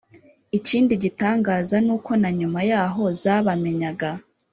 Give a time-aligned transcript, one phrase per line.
[0.57, 4.09] Ikindi gitangaza ni uko na nyuma yaho zabamenyaga